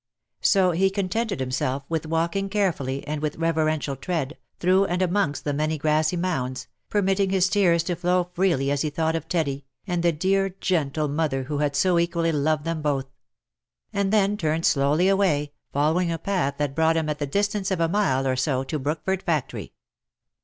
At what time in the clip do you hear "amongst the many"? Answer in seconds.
4.99-5.77